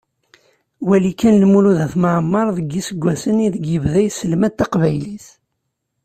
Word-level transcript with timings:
Wali 0.87 1.11
kan 1.19 1.35
Lmulud 1.43 1.77
At 1.85 1.93
Mεemmer 2.01 2.47
deg 2.57 2.67
yiseggasen 2.73 3.37
ideg 3.45 3.65
ibda 3.75 3.99
aselmed 4.07 4.51
n 4.53 4.55
teqbaylit. 4.59 5.27